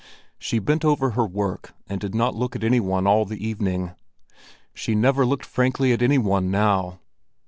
She 0.39 0.57
bent 0.57 0.83
over 0.83 1.11
her 1.11 1.27
work 1.27 1.75
and 1.87 2.01
did 2.01 2.15
not 2.15 2.33
look 2.35 2.55
at 2.55 2.63
any 2.63 2.79
one 2.79 3.05
all 3.05 3.23
the 3.23 3.47
evening. 3.47 3.91
She 4.73 4.95
never 4.95 5.27
looked 5.27 5.45
frankly 5.45 5.91
at 5.93 6.01
any 6.01 6.17
one 6.17 6.49
now. 6.49 7.01